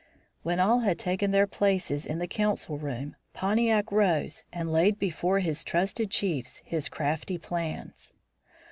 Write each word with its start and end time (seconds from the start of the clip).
When 0.41 0.59
all 0.59 0.79
had 0.79 0.97
taken 0.97 1.29
their 1.29 1.45
places 1.45 2.07
in 2.07 2.17
the 2.17 2.25
council 2.27 2.79
room 2.79 3.15
Pontiac 3.33 3.91
rose 3.91 4.43
and 4.51 4.71
laid 4.71 4.97
before 4.97 5.37
his 5.41 5.63
trusted 5.63 6.09
chiefs 6.09 6.63
his 6.65 6.89
crafty 6.89 7.37
plans. 7.37 8.11